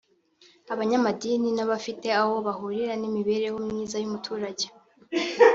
abanyamadini 0.73 1.49
n’abafite 1.53 2.07
aho 2.21 2.33
bahurira 2.45 2.93
n’imibereho 2.97 3.57
myiza 3.67 3.95
y’umuturage 3.99 4.65